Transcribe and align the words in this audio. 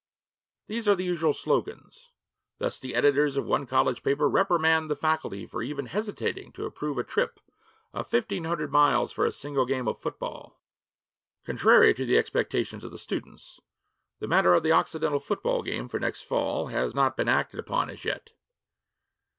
These 0.65 0.87
are 0.89 0.95
the 0.95 1.03
usual 1.03 1.31
slogans. 1.31 2.09
Thus 2.57 2.79
the 2.79 2.95
editors 2.95 3.37
of 3.37 3.45
one 3.45 3.67
college 3.67 4.01
paper 4.01 4.27
reprimand 4.27 4.89
the 4.89 4.95
faculty 4.95 5.45
for 5.45 5.61
even 5.61 5.85
hesitating 5.85 6.53
to 6.53 6.65
approve 6.65 6.97
a 6.97 7.03
trip 7.03 7.39
of 7.93 8.07
fifteen 8.07 8.45
hundred 8.45 8.71
miles 8.71 9.11
for 9.11 9.27
a 9.27 9.31
single 9.31 9.67
game 9.67 9.87
of 9.87 9.99
football: 10.01 10.59
'Contrary 11.45 11.93
to 11.93 12.03
the 12.03 12.17
expectations 12.17 12.83
of 12.83 12.89
the 12.89 12.97
students, 12.97 13.59
the 14.17 14.27
matter 14.27 14.55
of 14.55 14.63
the 14.63 14.71
Occidental 14.71 15.19
football 15.19 15.61
game 15.61 15.87
for 15.87 15.99
next 15.99 16.23
fall 16.23 16.69
has 16.69 16.95
not 16.95 17.15
been 17.15 17.29
acted 17.29 17.59
upon 17.59 17.91
as 17.91 18.03
yet. 18.03 18.31